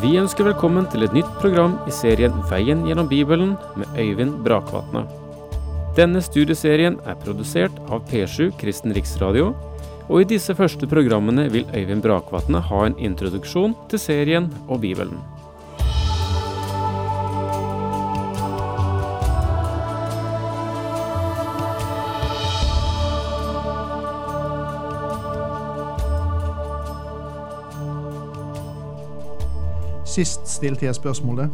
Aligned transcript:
Vi 0.00 0.14
ønsker 0.16 0.46
velkommen 0.46 0.86
til 0.88 1.02
et 1.04 1.12
nytt 1.12 1.28
program 1.42 1.74
i 1.84 1.92
serien 1.92 2.32
Veien 2.48 2.86
gjennom 2.88 3.08
Bibelen 3.10 3.50
med 3.76 3.98
Øyvind 4.00 4.38
Brakvatne. 4.46 5.02
Denne 5.98 6.22
studieserien 6.24 6.96
er 7.04 7.18
produsert 7.20 7.76
av 7.92 8.06
P7 8.08 8.48
Kristen 8.62 8.94
Riksradio, 8.96 9.50
og 10.08 10.22
i 10.22 10.28
disse 10.30 10.56
første 10.56 10.88
programmene 10.88 11.50
vil 11.52 11.68
Øyvind 11.76 12.00
Brakvatne 12.06 12.62
ha 12.70 12.80
en 12.86 12.96
introduksjon 12.96 13.76
til 13.92 14.00
serien 14.00 14.48
og 14.70 14.80
Bibelen. 14.86 15.20
Sist 30.10 30.48
stilte 30.48 30.86
jeg 30.86 30.94
spørsmålet 30.94 31.50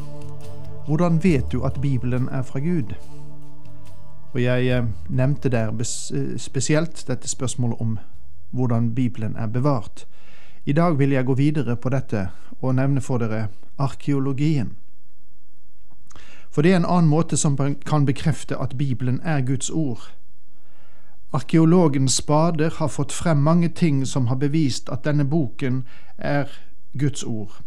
Hvordan 0.86 1.24
vet 1.24 1.52
du 1.52 1.62
at 1.64 1.80
Bibelen 1.80 2.28
er 2.28 2.42
fra 2.42 2.58
Gud? 2.58 2.94
Og 4.32 4.42
jeg 4.42 4.66
eh, 4.66 4.84
nevnte 5.08 5.48
der 5.48 5.68
eh, 5.68 6.38
spesielt 6.38 7.04
dette 7.08 7.28
spørsmålet 7.28 7.76
om 7.80 7.98
hvordan 8.50 8.94
Bibelen 8.94 9.36
er 9.36 9.46
bevart. 9.46 10.06
I 10.64 10.72
dag 10.72 10.98
vil 10.98 11.10
jeg 11.10 11.24
gå 11.24 11.34
videre 11.34 11.76
på 11.76 11.88
dette 11.88 12.28
og 12.60 12.74
nevne 12.74 13.00
for 13.00 13.18
dere 13.18 13.48
arkeologien. 13.78 14.76
For 16.50 16.62
det 16.62 16.72
er 16.72 16.76
en 16.76 16.88
annen 16.88 17.10
måte 17.10 17.36
som 17.36 17.58
kan 17.86 18.06
bekrefte 18.06 18.56
at 18.56 18.78
Bibelen 18.78 19.20
er 19.24 19.40
Guds 19.40 19.70
ord. 19.70 20.12
Arkeologens 21.32 22.12
spader 22.12 22.70
har 22.78 22.88
fått 22.88 23.12
frem 23.12 23.36
mange 23.36 23.68
ting 23.68 24.06
som 24.06 24.26
har 24.26 24.36
bevist 24.36 24.88
at 24.88 25.04
denne 25.04 25.24
boken 25.24 25.84
er 26.18 26.48
Guds 26.98 27.22
ord. 27.22 27.60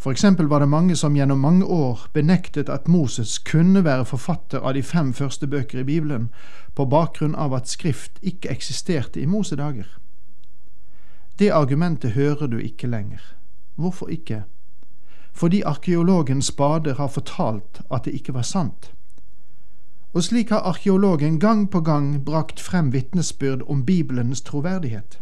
For 0.00 0.10
eksempel 0.10 0.46
var 0.46 0.60
det 0.60 0.68
mange 0.68 0.96
som 0.96 1.16
gjennom 1.16 1.38
mange 1.38 1.64
år 1.64 2.06
benektet 2.12 2.68
at 2.68 2.88
Moses 2.88 3.38
kunne 3.38 3.84
være 3.84 4.04
forfatter 4.04 4.58
av 4.64 4.74
de 4.74 4.82
fem 4.82 5.12
første 5.12 5.46
bøker 5.46 5.82
i 5.82 5.84
Bibelen, 5.84 6.30
på 6.74 6.86
bakgrunn 6.88 7.34
av 7.34 7.52
at 7.54 7.68
Skrift 7.68 8.16
ikke 8.22 8.48
eksisterte 8.48 9.20
i 9.20 9.26
Mosedager. 9.26 9.98
Det 11.38 11.50
argumentet 11.52 12.10
hører 12.16 12.46
du 12.46 12.56
ikke 12.56 12.86
lenger. 12.86 13.20
Hvorfor 13.76 14.08
ikke? 14.08 14.42
Fordi 15.32 15.62
arkeologen 15.62 16.42
Spade 16.42 16.94
har 16.94 17.08
fortalt 17.08 17.82
at 17.90 18.04
det 18.04 18.14
ikke 18.14 18.34
var 18.34 18.42
sant. 18.42 18.94
Og 20.12 20.22
slik 20.24 20.50
har 20.50 20.64
arkeologen 20.64 21.38
gang 21.40 21.70
på 21.70 21.80
gang 21.80 22.24
brakt 22.24 22.60
frem 22.60 22.92
vitnesbyrd 22.92 23.62
om 23.68 23.84
Bibelens 23.84 24.40
troverdighet. 24.40 25.20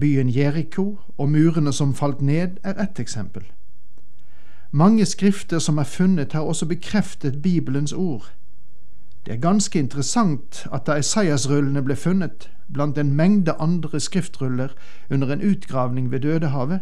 Byen 0.00 0.30
Jeriko 0.30 0.98
og 1.18 1.28
murene 1.28 1.72
som 1.72 1.94
falt 1.94 2.20
ned, 2.22 2.58
er 2.62 2.82
ett 2.82 3.00
eksempel. 3.00 3.42
Mange 4.70 5.06
skrifter 5.06 5.58
som 5.58 5.78
er 5.78 5.84
funnet, 5.84 6.32
har 6.32 6.40
også 6.40 6.66
bekreftet 6.66 7.42
Bibelens 7.42 7.92
ord. 7.92 8.32
Det 9.26 9.34
er 9.34 9.40
ganske 9.40 9.78
interessant 9.78 10.66
at 10.72 10.86
da 10.86 10.98
Esaias-rullene 10.98 11.82
ble 11.82 11.96
funnet, 11.96 12.50
blant 12.72 12.98
en 12.98 13.14
mengde 13.16 13.52
andre 13.60 14.00
skriftruller 14.00 14.68
under 15.10 15.32
en 15.32 15.42
utgravning 15.42 16.10
ved 16.10 16.20
Dødehavet, 16.20 16.80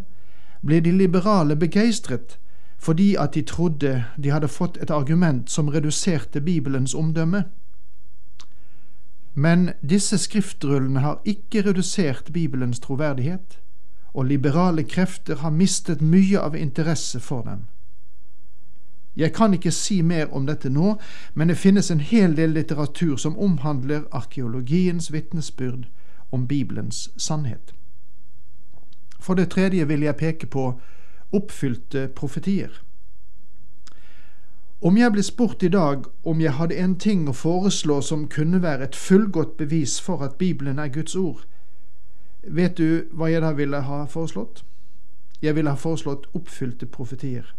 ble 0.66 0.81
de 0.81 0.93
liberale 0.93 1.56
begeistret 1.56 2.38
fordi 2.78 3.15
at 3.15 3.34
de 3.34 3.43
trodde 3.43 4.05
de 4.22 4.31
hadde 4.31 4.49
fått 4.49 4.78
et 4.82 4.91
argument 4.91 5.50
som 5.50 5.69
reduserte 5.69 6.41
Bibelens 6.41 6.94
omdømme. 6.94 7.44
Men 9.39 9.71
disse 9.85 10.17
skriftrullene 10.19 11.01
har 11.05 11.21
ikke 11.29 11.61
redusert 11.67 12.33
Bibelens 12.33 12.81
troverdighet, 12.81 13.59
og 14.15 14.25
liberale 14.25 14.83
krefter 14.83 15.37
har 15.37 15.53
mistet 15.53 16.01
mye 16.01 16.41
av 16.41 16.57
interesse 16.57 17.21
for 17.21 17.43
dem. 17.45 17.67
Jeg 19.17 19.35
kan 19.37 19.53
ikke 19.55 19.71
si 19.71 20.01
mer 20.03 20.33
om 20.33 20.47
dette 20.49 20.71
nå, 20.73 20.95
men 21.35 21.49
det 21.49 21.59
finnes 21.61 21.91
en 21.91 22.01
hel 22.01 22.37
del 22.37 22.57
litteratur 22.57 23.17
som 23.17 23.37
omhandler 23.37 24.09
arkeologiens 24.13 25.13
vitnesbyrd 25.13 25.85
om 26.33 26.49
Bibelens 26.49 27.11
sannhet. 27.17 27.75
For 29.21 29.35
det 29.35 29.51
tredje 29.53 29.85
vil 29.89 30.01
jeg 30.01 30.17
peke 30.17 30.47
på 30.47 30.81
oppfylte 31.33 32.09
profetier. 32.09 32.73
Om 34.81 34.98
jeg 34.98 35.12
ble 35.12 35.22
spurt 35.25 35.62
i 35.62 35.69
dag 35.72 36.04
om 36.22 36.41
jeg 36.41 36.53
hadde 36.53 36.76
en 36.76 36.98
ting 37.00 37.28
å 37.28 37.32
foreslå 37.32 38.03
som 38.04 38.26
kunne 38.28 38.60
være 38.62 38.84
et 38.84 38.97
fullgodt 38.97 39.56
bevis 39.56 40.00
for 40.00 40.20
at 40.25 40.37
Bibelen 40.37 40.78
er 40.78 40.92
Guds 40.92 41.14
ord, 41.16 41.47
vet 42.42 42.76
du 42.76 43.09
hva 43.12 43.31
jeg 43.32 43.41
da 43.41 43.54
ville 43.56 43.81
ha 43.87 44.04
foreslått? 44.04 44.64
Jeg 45.41 45.56
ville 45.56 45.72
ha 45.72 45.81
foreslått 45.81 46.26
oppfylte 46.37 46.87
profetier. 46.87 47.54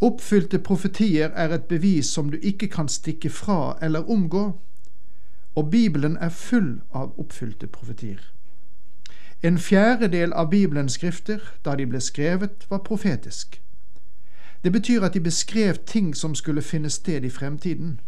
Oppfylte 0.00 0.58
profetier 0.58 1.28
er 1.36 1.52
et 1.52 1.68
bevis 1.68 2.08
som 2.08 2.30
du 2.32 2.38
ikke 2.40 2.68
kan 2.72 2.88
stikke 2.88 3.30
fra 3.30 3.76
eller 3.82 4.08
omgå, 4.10 4.46
og 5.56 5.70
Bibelen 5.70 6.16
er 6.20 6.32
full 6.32 6.80
av 6.92 7.12
oppfylte 7.20 7.66
profetier. 7.66 8.20
En 9.42 9.58
fjerdedel 9.58 10.32
av 10.32 10.50
Bibelens 10.50 10.96
skrifter, 10.96 11.40
da 11.64 11.76
de 11.76 11.86
ble 11.86 12.00
skrevet, 12.00 12.64
var 12.68 12.84
profetisk. 12.84 13.60
Det 14.66 14.72
betyr 14.72 15.02
at 15.02 15.14
de 15.14 15.20
beskrev 15.20 15.74
ting 15.86 16.16
som 16.16 16.34
skulle 16.34 16.62
finne 16.62 16.90
sted 16.90 17.24
i 17.24 17.30
fremtiden. 17.30 18.00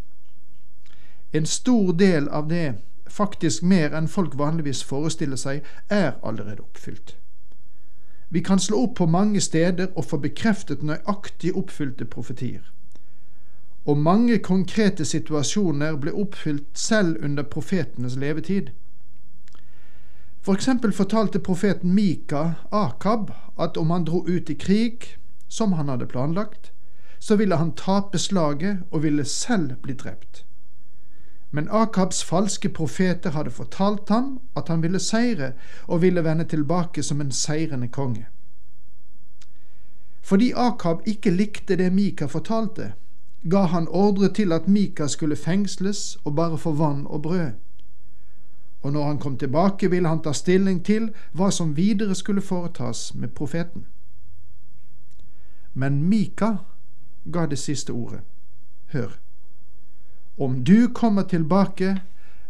En 1.33 1.45
stor 1.45 1.91
del 1.93 2.27
av 2.27 2.49
det, 2.49 2.73
faktisk 3.07 3.63
mer 3.63 3.93
enn 3.95 4.09
folk 4.11 4.33
vanligvis 4.35 4.81
forestiller 4.83 5.39
seg, 5.39 5.61
er 5.89 6.17
allerede 6.19 6.59
oppfylt. 6.59 7.13
Vi 8.29 8.41
kan 8.43 8.59
slå 8.59 8.81
opp 8.83 8.97
på 8.97 9.05
mange 9.05 9.39
steder 9.41 9.87
og 9.95 10.05
få 10.05 10.19
bekreftet 10.19 10.83
nøyaktig 10.83 11.53
oppfylte 11.55 12.05
profetier. 12.05 12.67
Og 13.85 13.97
mange 13.97 14.41
konkrete 14.43 15.05
situasjoner 15.05 15.95
ble 15.95 16.11
oppfylt 16.11 16.67
selv 16.73 17.23
under 17.23 17.43
profetenes 17.43 18.19
levetid. 18.19 18.73
For 20.41 20.59
eksempel 20.59 20.91
fortalte 20.91 21.39
profeten 21.39 21.95
Mika 21.95 22.43
Akab 22.71 23.31
at 23.57 23.77
om 23.77 23.95
han 23.95 24.03
dro 24.03 24.25
ut 24.27 24.49
i 24.49 24.59
krig, 24.59 25.15
som 25.49 25.73
han 25.73 25.89
hadde 25.89 26.07
planlagt, 26.07 26.71
så 27.19 27.35
ville 27.35 27.55
han 27.55 27.75
tape 27.75 28.17
slaget 28.17 28.77
og 28.91 29.03
ville 29.03 29.25
selv 29.25 29.75
bli 29.83 29.93
drept. 29.93 30.45
Men 31.51 31.67
Akabs 31.71 32.23
falske 32.23 32.69
profeter 32.69 33.29
hadde 33.29 33.51
fortalt 33.51 34.09
ham 34.09 34.39
at 34.55 34.67
han 34.67 34.81
ville 34.81 34.99
seire 34.99 35.51
og 35.87 36.01
ville 36.01 36.23
vende 36.23 36.45
tilbake 36.45 37.03
som 37.03 37.21
en 37.21 37.31
seirende 37.31 37.87
konge. 37.87 38.25
Fordi 40.21 40.51
Akab 40.55 41.01
ikke 41.05 41.31
likte 41.31 41.75
det 41.75 41.93
Mika 41.93 42.25
fortalte, 42.25 42.93
ga 43.49 43.63
han 43.65 43.87
ordre 43.87 44.29
til 44.33 44.53
at 44.53 44.67
Mika 44.67 45.07
skulle 45.07 45.35
fengsles 45.35 46.17
og 46.23 46.35
bare 46.35 46.57
få 46.57 46.71
vann 46.71 47.07
og 47.07 47.21
brød. 47.21 47.51
Og 48.81 48.93
når 48.93 49.03
han 49.03 49.17
kom 49.17 49.37
tilbake, 49.37 49.89
ville 49.89 50.07
han 50.07 50.21
ta 50.21 50.31
stilling 50.31 50.85
til 50.85 51.09
hva 51.33 51.49
som 51.51 51.77
videre 51.77 52.15
skulle 52.15 52.41
foretas 52.41 53.15
med 53.15 53.27
profeten. 53.27 53.85
Men 55.73 56.03
Mika 56.03 56.55
ga 57.31 57.45
det 57.45 57.59
siste 57.59 57.89
ordet. 57.91 58.19
Hør. 58.91 59.19
Om 60.37 60.63
du 60.63 60.87
kommer 60.93 61.23
tilbake, 61.23 62.01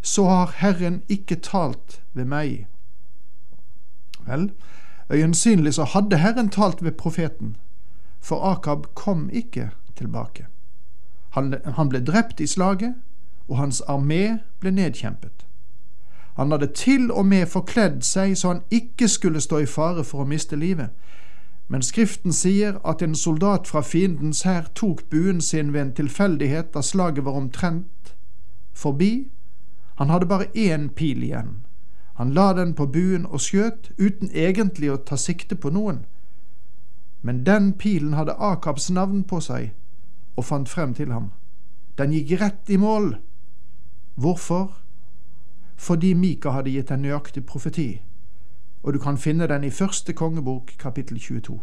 så 0.01 0.25
har 0.25 0.53
Herren 0.55 1.01
ikke 1.09 1.35
talt 1.35 2.01
ved 2.13 2.25
meg. 2.25 2.67
Vel, 4.27 4.51
øyensynlig 5.09 5.73
så 5.73 5.83
hadde 5.83 6.17
Herren 6.17 6.49
talt 6.49 6.83
ved 6.83 6.91
profeten, 6.91 7.57
for 8.19 8.51
Akab 8.51 8.95
kom 8.95 9.29
ikke 9.33 9.69
tilbake. 9.95 10.47
Han, 11.29 11.55
han 11.65 11.89
ble 11.89 12.05
drept 12.05 12.39
i 12.39 12.47
slaget, 12.47 12.95
og 13.47 13.57
hans 13.57 13.81
armé 13.81 14.37
ble 14.59 14.71
nedkjempet. 14.71 15.45
Han 16.35 16.51
hadde 16.51 16.67
til 16.67 17.11
og 17.11 17.25
med 17.25 17.45
forkledd 17.45 18.01
seg 18.01 18.37
så 18.37 18.47
han 18.47 18.61
ikke 18.71 19.07
skulle 19.07 19.41
stå 19.41 19.57
i 19.57 19.65
fare 19.65 20.03
for 20.03 20.23
å 20.23 20.29
miste 20.29 20.55
livet, 20.55 20.93
men 21.71 21.81
Skriften 21.81 22.33
sier 22.33 22.79
at 22.81 23.01
en 23.05 23.15
soldat 23.15 23.67
fra 23.69 23.83
fiendens 23.85 24.41
hær 24.41 24.71
tok 24.75 25.03
buen 25.09 25.41
sin 25.41 25.73
ved 25.73 25.81
en 25.81 25.91
tilfeldighet 25.99 26.71
da 26.73 26.81
slaget 26.81 27.25
var 27.25 27.37
omtrent 27.37 28.15
forbi. 28.73 29.29
Han 30.01 30.09
hadde 30.09 30.25
bare 30.25 30.49
én 30.57 30.89
pil 30.89 31.23
igjen. 31.23 31.59
Han 32.17 32.33
la 32.33 32.53
den 32.53 32.73
på 32.73 32.87
buen 32.89 33.25
og 33.25 33.39
skjøt, 33.45 33.91
uten 33.99 34.33
egentlig 34.33 34.89
å 34.89 34.97
ta 34.97 35.15
sikte 35.15 35.55
på 35.55 35.69
noen. 35.69 36.01
Men 37.21 37.45
den 37.45 37.73
pilen 37.77 38.17
hadde 38.17 38.39
Akabs 38.39 38.89
navn 38.89 39.23
på 39.23 39.39
seg 39.39 39.69
og 40.35 40.45
fant 40.49 40.69
frem 40.69 40.97
til 40.97 41.13
ham. 41.13 41.31
Den 42.01 42.15
gikk 42.15 42.39
rett 42.41 42.69
i 42.69 42.81
mål. 42.81 43.13
Hvorfor? 44.15 44.71
Fordi 45.77 46.13
Mika 46.13 46.49
hadde 46.57 46.73
gitt 46.73 46.91
en 46.91 47.05
nøyaktig 47.05 47.45
profeti 47.45 48.01
og 48.83 48.93
du 48.93 48.99
kan 48.99 49.17
finne 49.17 49.47
den 49.47 49.63
i 49.63 49.69
første 49.69 50.13
kongebok 50.13 50.71
kapittel 50.79 51.19
22. 51.19 51.59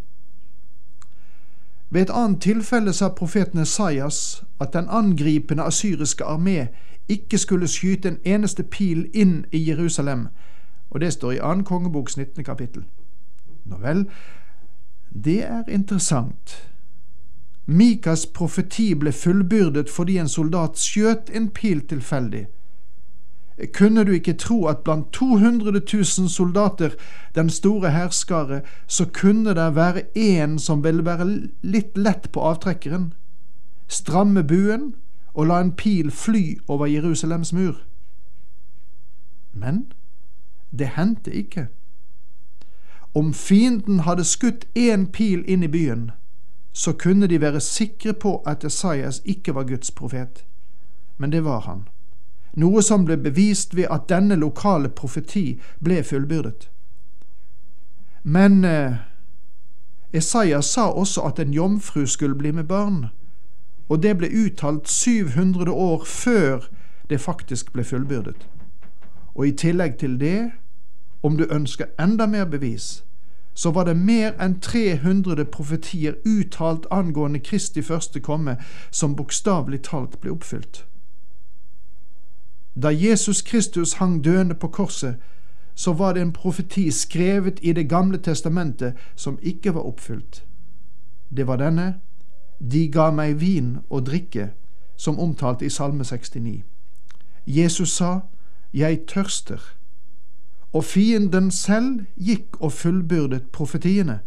Ved 1.90 2.02
et 2.02 2.10
annet 2.10 2.40
tilfelle 2.40 2.92
sa 2.92 3.08
profeten 3.08 3.58
Esaias 3.58 4.44
at 4.60 4.72
den 4.72 4.88
angripende 4.88 5.62
asyriske 5.62 6.24
armé 6.24 6.66
ikke 7.08 7.38
skulle 7.38 7.68
skyte 7.68 8.08
en 8.08 8.18
eneste 8.24 8.62
pil 8.62 9.10
inn 9.14 9.44
i 9.52 9.68
Jerusalem, 9.70 10.28
og 10.90 11.00
det 11.00 11.12
står 11.12 11.32
i 11.32 11.38
annen 11.38 11.64
kongeboks 11.64 12.16
19. 12.16 12.44
kapittel. 12.44 12.84
Nå 13.64 13.76
vel, 13.76 14.06
Det 15.24 15.44
er 15.44 15.62
interessant. 15.68 16.70
Mikas 17.66 18.26
profeti 18.26 18.94
ble 18.94 19.12
fullbyrdet 19.12 19.90
fordi 19.90 20.18
en 20.18 20.28
soldat 20.28 20.78
skjøt 20.78 21.30
en 21.34 21.48
pil 21.50 21.80
tilfeldig. 21.88 22.46
Kunne 23.72 24.04
du 24.04 24.12
ikke 24.12 24.32
tro 24.32 24.66
at 24.66 24.78
blant 24.78 25.12
200 25.12 25.80
000 25.92 26.04
soldater, 26.28 26.90
den 27.34 27.50
store 27.50 27.90
hærskare, 27.90 28.60
så 28.86 29.06
kunne 29.14 29.54
det 29.54 29.74
være 29.74 30.02
én 30.16 30.58
som 30.58 30.84
ville 30.84 31.04
være 31.04 31.48
litt 31.62 31.96
lett 31.98 32.32
på 32.32 32.40
avtrekkeren, 32.40 33.14
stramme 33.88 34.44
buen 34.44 34.94
og 35.34 35.46
la 35.46 35.60
en 35.60 35.72
pil 35.72 36.10
fly 36.10 36.58
over 36.68 36.86
Jerusalems 36.86 37.52
mur? 37.52 37.80
Men 39.52 39.92
det 40.78 40.86
hendte 40.86 41.32
ikke. 41.32 41.66
Om 43.14 43.34
fienden 43.34 44.00
hadde 44.00 44.24
skutt 44.24 44.66
én 44.76 45.10
pil 45.12 45.44
inn 45.48 45.62
i 45.62 45.68
byen, 45.68 46.10
så 46.72 46.92
kunne 46.92 47.26
de 47.26 47.40
være 47.40 47.60
sikre 47.60 48.12
på 48.12 48.42
at 48.46 48.64
Esaias 48.64 49.22
ikke 49.24 49.54
var 49.54 49.64
Guds 49.64 49.90
profet. 49.90 50.44
Men 51.18 51.32
det 51.32 51.44
var 51.44 51.60
han 51.60 51.88
noe 52.56 52.82
som 52.82 53.04
ble 53.04 53.16
bevist 53.20 53.76
ved 53.76 53.86
at 53.90 54.08
denne 54.08 54.36
lokale 54.40 54.88
profeti 54.88 55.60
ble 55.84 56.02
fullbyrdet. 56.04 56.70
Men 58.22 58.64
eh, 58.64 58.96
Esaias 60.12 60.66
sa 60.66 60.88
også 60.90 61.20
at 61.20 61.38
en 61.38 61.54
jomfru 61.54 62.06
skulle 62.06 62.34
bli 62.34 62.50
med 62.50 62.64
barn, 62.64 63.06
og 63.88 64.02
det 64.02 64.16
ble 64.18 64.30
uttalt 64.44 64.88
700 64.88 65.72
år 65.72 66.04
før 66.04 66.68
det 67.10 67.20
faktisk 67.20 67.72
ble 67.72 67.84
fullbyrdet. 67.84 68.48
Og 69.34 69.48
i 69.48 69.52
tillegg 69.52 69.98
til 69.98 70.20
det, 70.20 70.50
om 71.22 71.36
du 71.36 71.46
ønsker 71.50 71.86
enda 72.00 72.26
mer 72.26 72.44
bevis, 72.44 73.04
så 73.54 73.70
var 73.70 73.84
det 73.84 73.96
mer 73.96 74.34
enn 74.40 74.58
300 74.60 75.44
profetier 75.44 76.16
uttalt 76.24 76.86
angående 76.90 77.40
Kristi 77.40 77.82
første 77.82 78.20
komme 78.20 78.56
som 78.90 79.16
bokstavelig 79.16 79.80
talt 79.82 80.20
ble 80.20 80.34
oppfylt. 80.34 80.84
Da 82.82 82.88
Jesus 82.88 83.42
Kristus 83.42 83.92
hang 83.92 84.24
døende 84.24 84.54
på 84.54 84.68
korset, 84.68 85.16
så 85.74 85.92
var 85.92 86.12
det 86.12 86.22
en 86.22 86.32
profeti 86.32 86.90
skrevet 86.90 87.58
i 87.62 87.72
Det 87.72 87.88
gamle 87.88 88.18
testamentet 88.18 88.94
som 89.14 89.38
ikke 89.42 89.74
var 89.74 89.80
oppfylt. 89.80 90.44
Det 91.36 91.46
var 91.46 91.56
denne 91.56 92.00
De 92.60 92.88
ga 92.88 93.10
meg 93.10 93.40
vin 93.40 93.78
og 93.90 94.06
drikke, 94.06 94.50
som 94.96 95.18
omtalt 95.18 95.62
i 95.62 95.68
Salme 95.68 96.04
69. 96.04 96.64
Jesus 97.46 97.90
sa, 97.90 98.20
Jeg 98.72 99.00
tørster. 99.06 99.76
Og 100.72 100.84
fienden 100.84 101.50
selv 101.50 102.00
gikk 102.16 102.60
og 102.60 102.72
fullbyrdet 102.72 103.42
profetiene. 103.52 104.20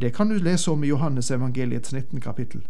Det 0.00 0.14
kan 0.14 0.28
du 0.28 0.34
lese 0.34 0.70
om 0.70 0.84
i 0.84 0.88
Johannes 0.88 1.30
evangeliets 1.30 1.92
19. 1.92 2.20
kapittel. 2.20 2.66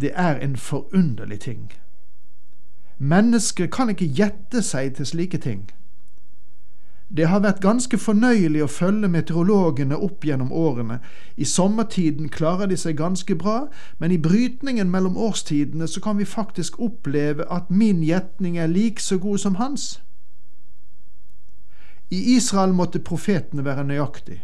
Det 0.00 0.10
er 0.14 0.36
en 0.36 0.56
forunderlig 0.56 1.40
ting 1.40 1.72
Mennesker 2.98 3.66
kan 3.66 3.90
ikke 3.90 4.06
gjette 4.06 4.62
seg 4.62 4.94
til 4.96 5.06
slike 5.06 5.38
ting. 5.38 5.64
Det 7.16 7.28
har 7.28 7.42
vært 7.44 7.60
ganske 7.62 7.98
fornøyelig 8.00 8.62
å 8.64 8.70
følge 8.70 9.08
meteorologene 9.12 9.96
opp 10.02 10.24
gjennom 10.24 10.52
årene. 10.52 10.98
I 11.36 11.44
sommertiden 11.44 12.30
klarer 12.32 12.66
de 12.66 12.78
seg 12.80 12.96
ganske 12.98 13.36
bra, 13.38 13.68
men 13.98 14.10
i 14.10 14.18
brytningen 14.18 14.90
mellom 14.90 15.16
årstidene 15.16 15.86
så 15.86 16.00
kan 16.00 16.18
vi 16.18 16.24
faktisk 16.24 16.80
oppleve 16.80 17.46
at 17.50 17.70
min 17.70 18.02
gjetning 18.02 18.58
er 18.58 18.72
like 18.72 19.02
så 19.02 19.18
god 19.18 19.38
som 19.38 19.60
hans. 19.60 20.00
I 22.10 22.36
Israel 22.36 22.72
måtte 22.72 22.98
profetene 22.98 23.64
være 23.64 23.84
nøyaktig. 23.84 24.40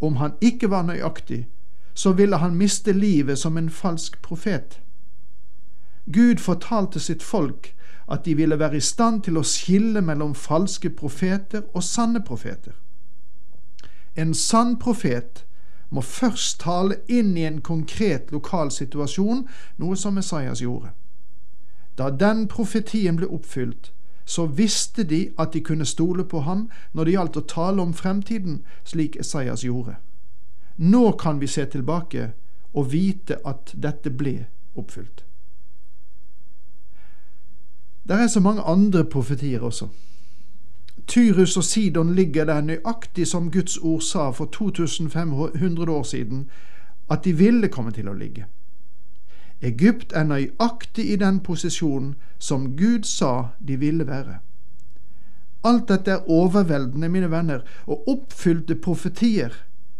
Om 0.00 0.16
han 0.16 0.32
ikke 0.40 0.70
var 0.70 0.86
nøyaktig, 0.88 1.46
så 1.94 2.12
ville 2.12 2.36
han 2.36 2.56
miste 2.56 2.92
livet 2.92 3.38
som 3.38 3.58
en 3.58 3.70
falsk 3.70 4.22
profet. 4.22 4.80
Gud 6.12 6.38
fortalte 6.38 7.00
sitt 7.00 7.22
folk 7.22 7.74
at 8.08 8.24
de 8.24 8.34
ville 8.36 8.58
være 8.58 8.76
i 8.76 8.80
stand 8.80 9.22
til 9.22 9.38
å 9.40 9.46
skille 9.46 10.02
mellom 10.04 10.34
falske 10.34 10.90
profeter 10.90 11.62
og 11.72 11.82
sanne 11.82 12.20
profeter. 12.24 12.74
En 14.16 14.34
sann 14.34 14.76
profet 14.78 15.44
må 15.90 16.00
først 16.00 16.60
tale 16.60 17.00
inn 17.08 17.36
i 17.36 17.46
en 17.48 17.60
konkret 17.60 18.32
lokal 18.32 18.70
situasjon, 18.70 19.46
noe 19.78 19.96
som 19.96 20.14
Messias 20.14 20.60
gjorde. 20.62 20.92
Da 21.98 22.10
den 22.10 22.48
profetien 22.48 23.16
ble 23.16 23.26
oppfylt, 23.30 23.92
så 24.24 24.46
visste 24.46 25.04
de 25.04 25.28
at 25.38 25.52
de 25.52 25.60
kunne 25.60 25.84
stole 25.84 26.24
på 26.24 26.40
ham 26.40 26.68
når 26.92 27.04
det 27.04 27.12
gjaldt 27.12 27.36
å 27.36 27.46
tale 27.48 27.82
om 27.82 27.92
fremtiden, 27.94 28.62
slik 28.84 29.16
Esaias 29.20 29.64
gjorde. 29.64 29.96
Nå 30.76 31.12
kan 31.20 31.40
vi 31.40 31.46
se 31.46 31.66
tilbake 31.70 32.32
og 32.72 32.90
vite 32.92 33.38
at 33.44 33.74
dette 33.76 34.10
ble 34.10 34.46
oppfylt. 34.74 35.24
Det 38.08 38.16
er 38.20 38.26
så 38.26 38.40
mange 38.40 38.62
andre 38.62 39.04
profetier 39.04 39.60
også. 39.60 39.88
Tyrus 41.06 41.56
og 41.56 41.64
Sidon 41.64 42.14
ligger 42.14 42.44
der 42.44 42.60
nøyaktig 42.60 43.26
som 43.26 43.50
Guds 43.50 43.76
ord 43.76 44.00
sa 44.00 44.30
for 44.30 44.44
2500 44.44 45.92
år 45.92 46.02
siden 46.02 46.50
at 47.10 47.24
de 47.24 47.32
ville 47.36 47.68
komme 47.68 47.90
til 47.92 48.08
å 48.08 48.12
ligge. 48.12 48.46
Egypt 49.62 50.12
er 50.12 50.24
nøyaktig 50.24 51.12
i 51.12 51.16
den 51.16 51.40
posisjonen 51.40 52.14
som 52.38 52.76
Gud 52.76 53.04
sa 53.08 53.56
de 53.68 53.76
ville 53.76 54.06
være. 54.06 54.38
Alt 55.64 55.88
dette 55.88 56.10
er 56.10 56.30
overveldende, 56.30 57.08
mine 57.08 57.30
venner, 57.30 57.60
og 57.86 58.08
oppfylte 58.08 58.74
profetier 58.74 59.52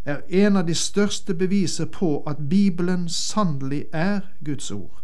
er 0.04 0.20
en 0.28 0.56
av 0.56 0.66
de 0.66 0.74
største 0.74 1.34
beviser 1.34 1.88
på 1.88 2.22
at 2.28 2.48
Bibelen 2.50 3.08
sannelig 3.08 3.84
er 3.92 4.20
Guds 4.44 4.70
ord. 4.70 5.00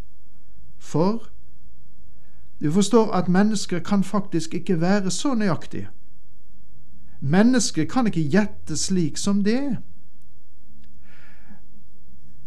For 0.78 1.30
du 2.60 2.72
forstår 2.72 3.12
at 3.12 3.28
mennesker 3.28 3.78
kan 3.78 4.04
faktisk 4.04 4.54
ikke 4.54 4.80
være 4.80 5.10
så 5.10 5.34
nøyaktige. 5.34 5.88
Mennesker 7.20 7.84
kan 7.84 8.06
ikke 8.06 8.28
gjette 8.28 8.76
slik 8.76 9.18
som 9.18 9.44
det. 9.44 9.76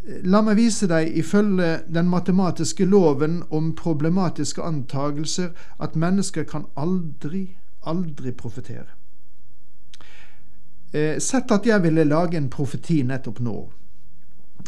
La 0.04 0.42
meg 0.44 0.58
vise 0.60 0.88
deg 0.90 1.16
ifølge 1.18 1.80
den 1.88 2.10
matematiske 2.12 2.86
loven 2.86 3.44
om 3.50 3.72
problematiske 3.76 4.62
antagelser 4.62 5.54
at 5.80 5.96
mennesker 5.96 6.44
kan 6.44 6.66
aldri, 6.76 7.56
aldri 7.86 8.32
profetere. 8.32 8.90
Eh, 10.94 11.18
sett 11.20 11.52
at 11.52 11.66
jeg 11.66 11.84
ville 11.84 12.04
lage 12.04 12.38
en 12.38 12.50
profeti 12.50 13.02
nettopp 13.04 13.40
nå. 13.40 13.58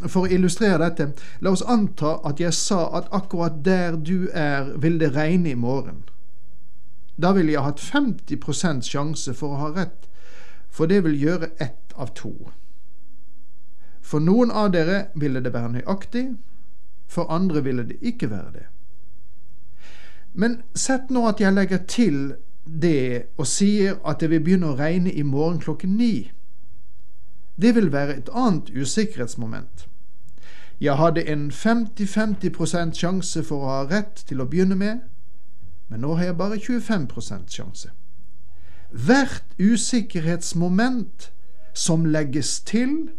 For 0.03 0.25
å 0.25 0.31
illustrere 0.31 0.81
dette, 0.83 1.13
la 1.39 1.53
oss 1.55 1.63
anta 1.71 2.17
at 2.27 2.41
jeg 2.43 2.53
sa 2.53 2.81
at 2.97 3.07
akkurat 3.15 3.61
der 3.63 3.95
du 3.95 4.27
er, 4.33 4.73
vil 4.81 4.99
det 4.99 5.13
regne 5.15 5.53
i 5.53 5.59
morgen. 5.59 6.03
Da 7.15 7.31
ville 7.31 7.53
jeg 7.53 7.63
hatt 7.63 7.79
50% 7.79 8.83
sjanse 8.83 9.33
for 9.33 9.55
å 9.55 9.61
ha 9.61 9.71
rett, 9.77 10.09
for 10.67 10.91
det 10.91 11.03
vil 11.05 11.15
gjøre 11.15 11.53
ett 11.63 11.95
av 11.95 12.11
to. 12.17 12.33
For 14.03 14.19
noen 14.19 14.51
av 14.51 14.73
dere 14.75 15.07
ville 15.15 15.41
det 15.41 15.53
være 15.55 15.77
nøyaktig, 15.77 16.25
for 17.07 17.31
andre 17.31 17.63
ville 17.63 17.85
det 17.87 18.01
ikke 18.01 18.29
være 18.29 18.51
det. 18.53 18.65
Men 20.35 20.59
sett 20.75 21.09
nå 21.09 21.23
at 21.29 21.39
jeg 21.39 21.55
legger 21.55 21.85
til 21.87 22.19
det 22.65 23.31
og 23.37 23.47
sier 23.47 23.95
at 24.03 24.19
det 24.19 24.29
vil 24.33 24.43
begynne 24.43 24.73
å 24.73 24.77
regne 24.77 25.13
i 25.13 25.23
morgen 25.23 25.61
klokken 25.63 25.95
ni. 25.95 26.31
Det 27.61 27.75
vil 27.75 27.91
være 27.91 28.17
et 28.17 28.29
annet 28.33 28.69
usikkerhetsmoment. 28.81 29.87
Jeg 30.81 30.97
hadde 30.97 31.27
en 31.27 31.51
50-50 31.51 32.93
sjanse 32.93 33.43
for 33.43 33.63
å 33.63 33.69
ha 33.69 33.83
rett 33.87 34.25
til 34.27 34.41
å 34.43 34.47
begynne 34.51 34.75
med, 34.75 35.05
men 35.87 36.01
nå 36.03 36.15
har 36.19 36.31
jeg 36.31 36.37
bare 36.37 36.59
25% 36.59 37.55
sjanse. 37.55 37.91
Hvert 38.91 39.55
usikkerhetsmoment 39.59 41.29
som 41.73 42.05
legges 42.05 42.59
til, 42.59 43.09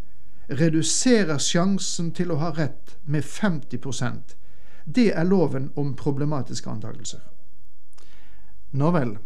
reduserer 0.49 1.39
sjansen 1.39 2.13
til 2.15 2.31
å 2.31 2.41
ha 2.41 2.53
rett 2.55 2.97
med 3.05 3.25
50% 3.25 4.37
Det 4.85 5.09
er 5.11 5.25
loven 5.25 5.73
om 5.75 5.97
problematiske 5.97 6.71
antakelser. 6.71 7.25
Nå 8.71 8.91
vel, 8.95 9.17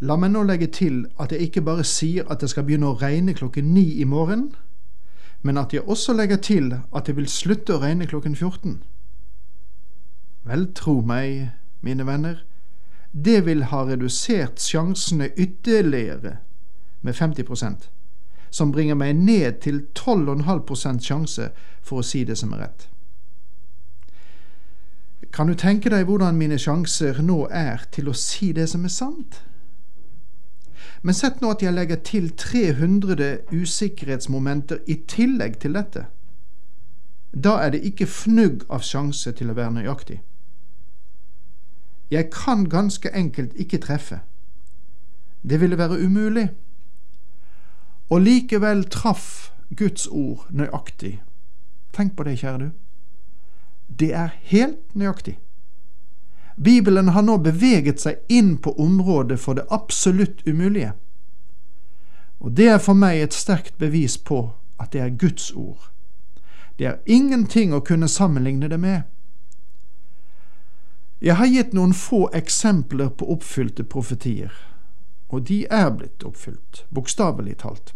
La 0.00 0.16
meg 0.16 0.32
nå 0.32 0.42
legge 0.48 0.70
til 0.72 1.02
at 1.20 1.32
jeg 1.32 1.50
ikke 1.50 1.62
bare 1.64 1.84
sier 1.84 2.28
at 2.32 2.40
det 2.40 2.48
skal 2.52 2.64
begynne 2.64 2.88
å 2.88 2.98
regne 3.00 3.34
klokken 3.36 3.74
ni 3.74 4.00
i 4.00 4.06
morgen, 4.08 4.54
men 5.42 5.60
at 5.60 5.74
jeg 5.76 5.84
også 5.84 6.14
legger 6.16 6.40
til 6.40 6.72
at 6.72 7.06
det 7.06 7.16
vil 7.16 7.28
slutte 7.28 7.76
å 7.76 7.82
regne 7.82 8.08
klokken 8.08 8.36
14. 8.36 8.78
Vel, 10.48 10.66
tro 10.74 11.00
meg, 11.04 11.50
mine 11.84 12.06
venner, 12.08 12.40
det 13.12 13.44
vil 13.44 13.66
ha 13.68 13.82
redusert 13.84 14.60
sjansene 14.62 15.32
ytterligere 15.36 16.38
med 17.02 17.16
50% 17.16 17.90
som 18.50 18.72
bringer 18.72 18.96
meg 18.98 19.14
ned 19.16 19.60
til 19.62 19.84
12,5 19.94 21.00
sjanse 21.04 21.50
for 21.82 22.00
å 22.00 22.06
si 22.06 22.24
det 22.24 22.36
som 22.38 22.54
er 22.54 22.64
rett. 22.64 22.88
Kan 25.30 25.46
du 25.46 25.54
tenke 25.54 25.92
deg 25.92 26.08
hvordan 26.08 26.38
mine 26.38 26.58
sjanser 26.58 27.20
nå 27.22 27.44
er 27.54 27.84
til 27.94 28.10
å 28.10 28.16
si 28.16 28.50
det 28.56 28.66
som 28.72 28.84
er 28.84 28.94
sant? 28.94 29.42
Men 31.02 31.14
sett 31.16 31.40
nå 31.40 31.50
at 31.54 31.62
jeg 31.64 31.72
legger 31.72 32.00
til 32.04 32.30
300 32.36 33.30
usikkerhetsmomenter 33.52 34.82
i 34.86 34.98
tillegg 35.08 35.58
til 35.62 35.76
dette. 35.78 36.06
Da 37.32 37.56
er 37.64 37.70
det 37.70 37.84
ikke 37.86 38.06
fnugg 38.06 38.66
av 38.68 38.84
sjanse 38.84 39.32
til 39.32 39.50
å 39.50 39.56
være 39.56 39.78
nøyaktig. 39.78 40.18
Jeg 42.10 42.30
kan 42.34 42.66
ganske 42.68 43.12
enkelt 43.14 43.54
ikke 43.54 43.78
treffe. 43.78 44.20
Det 45.42 45.60
ville 45.60 45.78
være 45.78 46.02
umulig. 46.04 46.50
Og 48.10 48.20
likevel 48.20 48.84
traff 48.90 49.52
Guds 49.76 50.06
ord 50.06 50.46
nøyaktig. 50.50 51.20
Tenk 51.92 52.16
på 52.16 52.26
det, 52.26 52.38
kjære 52.38 52.58
du. 52.58 52.70
Det 53.98 54.12
er 54.14 54.34
helt 54.50 54.94
nøyaktig. 54.94 55.38
Bibelen 56.64 57.08
har 57.08 57.22
nå 57.22 57.38
beveget 57.38 58.00
seg 58.00 58.18
inn 58.28 58.58
på 58.58 58.74
området 58.76 59.40
for 59.40 59.56
det 59.56 59.64
absolutt 59.70 60.42
umulige. 60.46 60.92
Og 62.38 62.52
det 62.52 62.66
er 62.68 62.82
for 62.84 62.96
meg 62.96 63.20
et 63.20 63.36
sterkt 63.36 63.78
bevis 63.78 64.18
på 64.18 64.42
at 64.80 64.92
det 64.92 65.00
er 65.00 65.16
Guds 65.16 65.52
ord. 65.56 65.88
Det 66.76 66.86
er 66.86 66.98
ingenting 67.06 67.72
å 67.72 67.80
kunne 67.84 68.08
sammenligne 68.08 68.68
det 68.68 68.80
med. 68.80 69.02
Jeg 71.20 71.36
har 71.36 71.48
gitt 71.48 71.72
noen 71.76 71.92
få 71.96 72.26
eksempler 72.36 73.08
på 73.08 73.28
oppfylte 73.32 73.84
profetier, 73.84 74.52
og 75.28 75.48
de 75.48 75.62
er 75.68 75.90
blitt 75.96 76.24
oppfylt, 76.24 76.84
bokstavelig 76.88 77.58
talt. 77.64 77.94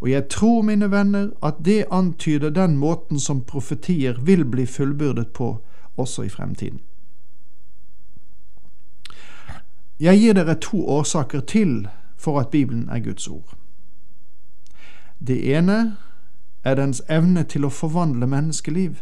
Og 0.00 0.10
jeg 0.10 0.28
tror, 0.28 0.62
mine 0.62 0.90
venner, 0.90 1.30
at 1.42 1.64
det 1.64 1.86
antyder 1.90 2.52
den 2.52 2.76
måten 2.76 3.20
som 3.20 3.44
profetier 3.44 4.20
vil 4.20 4.44
bli 4.44 4.66
fullbyrdet 4.66 5.32
på 5.32 5.58
også 5.96 6.28
i 6.28 6.32
fremtiden. 6.32 6.80
Jeg 10.00 10.18
gir 10.18 10.32
dere 10.32 10.54
to 10.54 10.86
årsaker 10.86 11.40
til 11.40 11.88
for 12.16 12.40
at 12.40 12.48
Bibelen 12.48 12.88
er 12.88 12.98
Guds 12.98 13.28
ord. 13.28 13.56
Det 15.26 15.56
ene 15.56 15.96
er 16.64 16.74
dens 16.74 17.02
evne 17.10 17.42
til 17.42 17.64
å 17.64 17.72
forvandle 17.74 18.26
menneskeliv. 18.26 19.00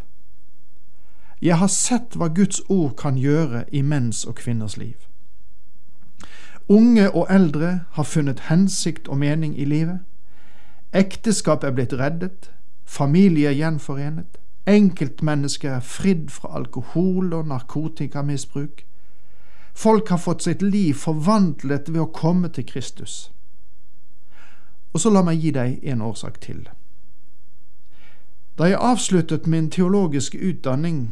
Jeg 1.43 1.59
har 1.59 1.69
sett 1.69 2.17
hva 2.17 2.29
Guds 2.33 2.62
ord 2.69 2.95
kan 2.97 3.19
gjøre 3.21 3.65
i 3.73 3.83
menns 3.83 4.25
og 4.25 4.35
kvinners 4.41 4.76
liv. 4.76 4.97
Unge 6.69 7.11
og 7.11 7.26
eldre 7.31 7.81
har 7.93 8.03
funnet 8.03 8.41
hensikt 8.49 9.09
og 9.09 9.19
mening 9.19 9.59
i 9.59 9.65
livet. 9.65 10.00
Ekteskap 10.93 11.65
er 11.65 11.71
blitt 11.76 11.93
reddet, 11.93 12.50
familier 12.85 13.53
gjenforenet, 13.53 14.41
enkeltmennesker 14.67 15.76
er 15.76 15.81
fridd 15.81 16.31
fra 16.31 16.57
alkohol 16.57 17.33
og 17.33 17.47
narkotikamisbruk. 17.47 18.83
Folk 19.76 20.09
har 20.09 20.18
fått 20.18 20.42
sitt 20.42 20.62
liv 20.62 20.95
forvandlet 20.95 21.88
ved 21.88 22.00
å 22.00 22.09
komme 22.09 22.49
til 22.49 22.64
Kristus. 22.64 23.30
Og 24.97 25.02
så 25.02 25.11
la 25.12 25.21
meg 25.21 25.42
gi 25.45 25.50
deg 25.52 25.83
en 25.85 26.00
årsak 26.00 26.38
til. 26.40 26.62
Da 28.56 28.71
jeg 28.71 28.80
avsluttet 28.80 29.45
min 29.47 29.68
teologiske 29.68 30.40
utdanning, 30.40 31.11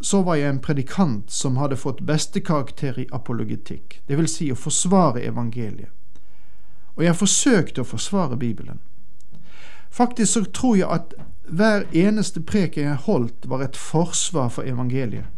så 0.00 0.22
var 0.24 0.38
jeg 0.40 0.54
en 0.54 0.62
predikant 0.64 1.28
som 1.30 1.60
hadde 1.60 1.76
fått 1.76 2.00
bestekarakter 2.08 2.96
i 3.02 3.04
apologetikk, 3.12 4.00
det 4.08 4.16
vil 4.16 4.30
si 4.30 4.48
å 4.48 4.56
forsvare 4.56 5.20
evangeliet. 5.28 5.92
Og 6.96 7.04
jeg 7.04 7.18
forsøkte 7.20 7.84
å 7.84 7.90
forsvare 7.92 8.40
Bibelen. 8.40 8.80
Faktisk 9.92 10.32
så 10.32 10.44
tror 10.48 10.76
jeg 10.80 10.88
at 10.88 11.14
hver 11.44 11.84
eneste 11.92 12.40
preken 12.40 12.88
jeg 12.88 13.04
holdt, 13.04 13.44
var 13.44 13.68
et 13.68 13.76
forsvar 13.76 14.48
for 14.48 14.64
evangeliet. 14.64 15.28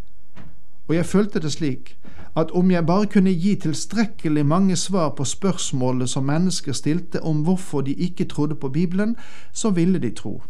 Og 0.87 0.95
jeg 0.95 1.07
følte 1.11 1.43
det 1.43 1.51
slik 1.59 1.97
at 2.37 2.51
om 2.51 2.71
jeg 2.71 2.87
bare 2.87 3.07
kunne 3.07 3.31
gi 3.31 3.55
tilstrekkelig 3.55 4.47
mange 4.47 4.77
svar 4.77 5.09
på 5.15 5.25
spørsmålet 5.25 6.11
som 6.11 6.25
mennesker 6.25 6.73
stilte 6.73 7.23
om 7.23 7.45
hvorfor 7.47 7.81
de 7.81 7.93
ikke 7.93 8.25
trodde 8.25 8.55
på 8.55 8.69
Bibelen, 8.69 9.17
så 9.53 9.71
ville 9.71 9.99
de 9.99 10.11
tro. 10.11 10.43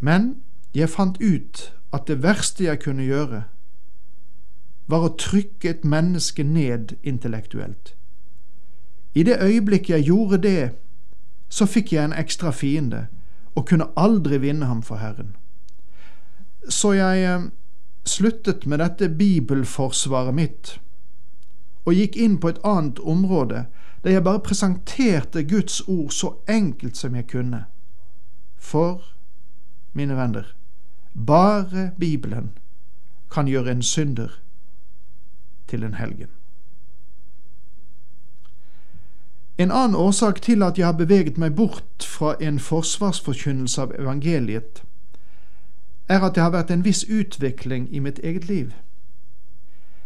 Men 0.00 0.36
jeg 0.74 0.88
fant 0.88 1.16
ut 1.22 1.72
at 1.92 2.08
det 2.08 2.22
verste 2.22 2.64
jeg 2.64 2.80
kunne 2.82 3.04
gjøre, 3.04 3.42
var 4.86 5.06
å 5.06 5.14
trykke 5.16 5.70
et 5.70 5.84
menneske 5.84 6.44
ned 6.44 6.96
intellektuelt. 7.02 7.94
I 9.14 9.22
det 9.22 9.38
øyeblikk 9.40 9.90
jeg 9.90 10.04
gjorde 10.04 10.38
det, 10.42 10.70
så 11.48 11.66
fikk 11.66 11.92
jeg 11.92 12.04
en 12.04 12.16
ekstra 12.18 12.50
fiende 12.50 13.06
og 13.54 13.68
kunne 13.68 13.86
aldri 13.96 14.38
vinne 14.42 14.66
ham 14.66 14.82
for 14.82 14.96
Herren. 14.96 15.36
Så 16.68 16.92
jeg 16.92 17.22
eh, 17.24 17.46
sluttet 18.08 18.66
med 18.66 18.78
dette 18.78 19.08
bibelforsvaret 19.08 20.34
mitt 20.34 20.78
og 21.84 21.94
gikk 21.94 22.16
inn 22.16 22.36
på 22.40 22.52
et 22.52 22.60
annet 22.64 23.00
område 23.00 23.66
der 24.04 24.10
jeg 24.10 24.24
bare 24.24 24.40
presenterte 24.44 25.44
Guds 25.48 25.80
ord 25.88 26.10
så 26.12 26.34
enkelt 26.48 26.96
som 26.96 27.14
jeg 27.16 27.26
kunne. 27.26 27.64
For, 28.56 29.00
mine 29.92 30.16
venner, 30.16 30.44
bare 31.26 31.90
Bibelen 32.00 32.50
kan 33.30 33.48
gjøre 33.48 33.70
en 33.70 33.82
synder 33.82 34.40
til 35.68 35.84
en 35.84 35.94
helgen. 35.94 36.28
En 39.58 39.70
annen 39.70 39.94
årsak 39.94 40.42
til 40.42 40.62
at 40.62 40.78
jeg 40.78 40.86
har 40.86 40.98
beveget 40.98 41.38
meg 41.38 41.54
bort 41.56 42.04
fra 42.04 42.34
en 42.40 42.58
forsvarsforkynnelse 42.58 43.82
av 43.82 43.92
evangeliet, 43.98 44.82
er 46.08 46.20
at 46.20 46.34
det 46.34 46.42
har 46.42 46.52
vært 46.52 46.70
en 46.70 46.84
viss 46.84 47.04
utvikling 47.08 47.88
i 47.90 47.98
mitt 47.98 48.18
eget 48.18 48.48
liv. 48.48 48.72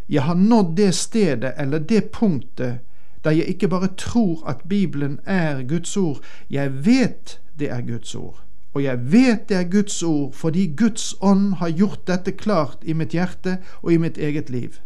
Jeg 0.09 0.23
har 0.23 0.35
nådd 0.35 0.77
det 0.77 0.95
stedet 0.95 1.53
eller 1.57 1.79
det 1.79 2.11
punktet 2.11 2.79
der 3.25 3.31
jeg 3.31 3.47
ikke 3.47 3.69
bare 3.69 3.89
tror 3.97 4.47
at 4.47 4.63
Bibelen 4.69 5.19
er 5.27 5.63
Guds 5.63 5.97
ord, 5.97 6.21
jeg 6.51 6.87
vet 6.87 7.41
det 7.59 7.71
er 7.71 7.81
Guds 7.81 8.15
ord. 8.15 8.45
Og 8.73 8.85
jeg 8.85 9.13
vet 9.13 9.49
det 9.49 9.57
er 9.57 9.71
Guds 9.71 10.03
ord 10.03 10.33
fordi 10.33 10.75
Guds 10.77 11.15
ånd 11.21 11.55
har 11.55 11.69
gjort 11.69 12.07
dette 12.07 12.33
klart 12.33 12.79
i 12.83 12.93
mitt 12.93 13.13
hjerte 13.13 13.59
og 13.83 13.93
i 13.93 13.97
mitt 13.97 14.19
eget 14.19 14.51
liv. 14.51 14.79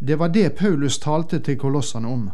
Det 0.00 0.18
var 0.18 0.28
det 0.28 0.52
Paulus 0.52 0.98
talte 0.98 1.38
til 1.38 1.58
kolossene 1.58 2.08
om. 2.08 2.30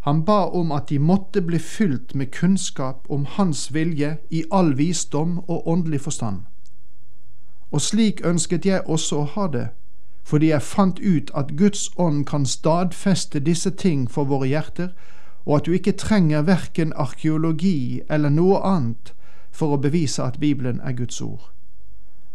Han 0.00 0.24
ba 0.24 0.44
om 0.44 0.72
at 0.72 0.88
de 0.88 0.98
måtte 0.98 1.42
bli 1.42 1.58
fylt 1.58 2.14
med 2.14 2.30
kunnskap 2.32 3.04
om 3.08 3.26
Hans 3.26 3.74
vilje 3.74 4.16
i 4.30 4.44
all 4.50 4.76
visdom 4.76 5.38
og 5.38 5.68
åndelig 5.68 6.00
forstand. 6.00 6.40
Og 7.70 7.80
slik 7.80 8.24
ønsket 8.24 8.66
jeg 8.66 8.82
også 8.86 9.20
å 9.20 9.28
ha 9.34 9.46
det, 9.46 9.68
fordi 10.24 10.50
jeg 10.50 10.62
fant 10.62 10.98
ut 11.00 11.30
at 11.34 11.52
Guds 11.56 11.90
ånd 11.96 12.24
kan 12.26 12.46
stadfeste 12.46 13.40
disse 13.40 13.70
ting 13.70 14.08
for 14.10 14.24
våre 14.24 14.48
hjerter, 14.48 14.90
og 15.46 15.56
at 15.56 15.66
du 15.66 15.72
ikke 15.72 15.92
trenger 15.92 16.42
verken 16.48 16.92
arkeologi 16.96 18.00
eller 18.08 18.30
noe 18.30 18.60
annet 18.64 19.12
for 19.50 19.74
å 19.74 19.82
bevise 19.82 20.22
at 20.22 20.40
Bibelen 20.40 20.80
er 20.80 20.96
Guds 20.96 21.20
ord. 21.20 21.50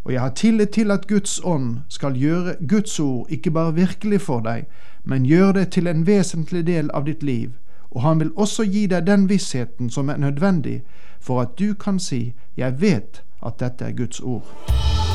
Og 0.06 0.14
jeg 0.14 0.22
har 0.22 0.30
tillit 0.30 0.70
til 0.70 0.92
at 0.92 1.08
Guds 1.08 1.42
ånd 1.44 1.78
skal 1.90 2.14
gjøre 2.14 2.56
Guds 2.70 3.00
ord 3.00 3.26
ikke 3.30 3.52
bare 3.52 3.74
virkelig 3.74 4.22
for 4.22 4.40
deg, 4.40 4.66
men 5.04 5.26
gjør 5.26 5.52
det 5.52 5.70
til 5.74 5.88
en 5.88 6.06
vesentlig 6.08 6.68
del 6.68 6.92
av 6.94 7.06
ditt 7.06 7.24
liv, 7.24 7.50
og 7.92 8.02
han 8.02 8.20
vil 8.20 8.32
også 8.36 8.64
gi 8.70 8.86
deg 8.88 9.08
den 9.08 9.30
vissheten 9.30 9.90
som 9.90 10.10
er 10.10 10.18
nødvendig 10.18 10.84
for 11.20 11.42
at 11.42 11.60
du 11.60 11.74
kan 11.74 12.00
si 12.00 12.34
'Jeg 12.58 12.82
vet 12.82 13.24
at 13.46 13.60
dette 13.60 13.86
er 13.86 13.92
Guds 13.92 14.20
ord'. 14.20 15.15